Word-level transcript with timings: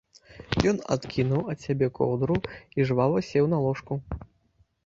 Ён 0.71 0.79
адкінуў 0.95 1.43
ад 1.53 1.57
сябе 1.65 1.89
коўдру 1.99 2.37
і 2.79 2.89
жвава 2.91 3.23
сеў 3.29 3.45
на 3.53 3.57
ложку. 3.67 3.93